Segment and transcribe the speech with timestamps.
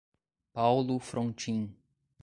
[0.55, 1.69] Paulo Frontin